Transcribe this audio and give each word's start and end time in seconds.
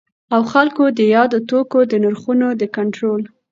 او 0.33 0.41
خلګو 0.51 0.85
د 0.97 0.99
یادو 1.15 1.37
توکو 1.49 1.79
د 1.91 1.93
نرخونو 2.03 2.47
د 2.61 2.63
کنټرول 2.75 3.21